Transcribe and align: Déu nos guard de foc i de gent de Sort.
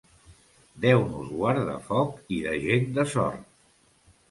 Déu 0.85 1.03
nos 1.09 1.29
guard 1.41 1.61
de 1.67 1.77
foc 1.91 2.33
i 2.39 2.41
de 2.49 2.57
gent 2.67 2.91
de 2.99 3.09
Sort. 3.15 3.47